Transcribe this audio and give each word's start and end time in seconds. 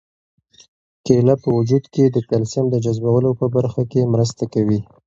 کیله 1.05 1.35
په 1.43 1.49
وجود 1.57 1.83
کې 1.93 2.03
د 2.09 2.17
کلسیم 2.29 2.65
د 2.71 2.75
جذبولو 2.85 3.29
په 3.39 3.45
برخه 3.55 3.81
کې 3.91 4.09
مرسته 4.13 4.43
کوي. 4.53 4.79